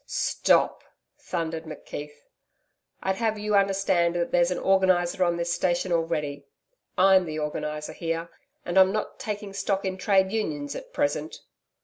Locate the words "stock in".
9.53-9.99